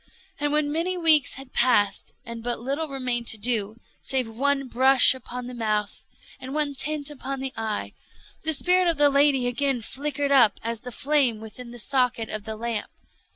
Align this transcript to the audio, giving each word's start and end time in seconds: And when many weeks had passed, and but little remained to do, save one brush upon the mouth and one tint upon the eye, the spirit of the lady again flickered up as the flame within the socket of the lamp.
And 0.39 0.51
when 0.51 0.71
many 0.71 0.97
weeks 0.97 1.35
had 1.35 1.53
passed, 1.53 2.11
and 2.25 2.41
but 2.43 2.59
little 2.59 2.87
remained 2.87 3.27
to 3.27 3.37
do, 3.37 3.75
save 4.01 4.27
one 4.27 4.67
brush 4.67 5.13
upon 5.13 5.45
the 5.45 5.53
mouth 5.53 6.05
and 6.39 6.55
one 6.55 6.73
tint 6.73 7.11
upon 7.11 7.39
the 7.39 7.53
eye, 7.55 7.93
the 8.43 8.53
spirit 8.53 8.87
of 8.87 8.97
the 8.97 9.11
lady 9.11 9.45
again 9.45 9.83
flickered 9.83 10.31
up 10.31 10.59
as 10.63 10.79
the 10.79 10.91
flame 10.91 11.39
within 11.39 11.69
the 11.69 11.77
socket 11.77 12.29
of 12.31 12.45
the 12.45 12.55
lamp. 12.55 12.89